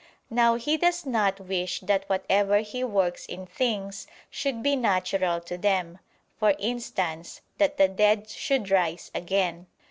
Now 0.31 0.55
He 0.55 0.77
does 0.77 1.05
not 1.05 1.39
wish 1.39 1.81
that 1.81 2.05
whatever 2.09 2.61
He 2.61 2.83
works 2.83 3.23
in 3.27 3.45
things 3.45 4.07
should 4.31 4.63
be 4.63 4.75
natural 4.75 5.39
to 5.41 5.59
them, 5.59 5.99
for 6.39 6.55
instance, 6.57 7.41
that 7.59 7.77
the 7.77 7.87
dead 7.87 8.27
should 8.27 8.71
rise 8.71 9.11
again. 9.13 9.67